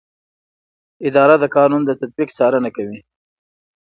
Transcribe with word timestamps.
اداره 1.07 1.35
د 1.39 1.45
قانون 1.55 1.81
د 1.85 1.91
تطبیق 2.01 2.29
څارنه 2.37 2.69
کوي. 2.77 2.99